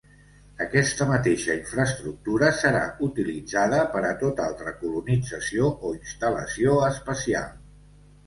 Aquesta 0.63 1.05
mateixa 1.09 1.57
infraestructura 1.57 2.47
serà 2.61 2.79
utilitzada 3.07 3.83
per 3.95 4.01
a 4.11 4.13
tot 4.23 4.41
altra 4.47 4.73
colonització 4.79 5.69
o 5.91 5.91
instal·lació 5.99 6.79
espacial. 6.89 7.53